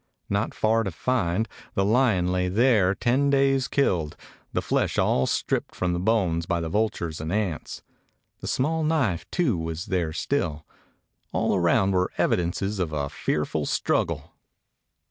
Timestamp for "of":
12.79-12.91